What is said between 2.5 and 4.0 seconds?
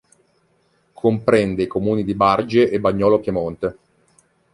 e Bagnolo Piemonte.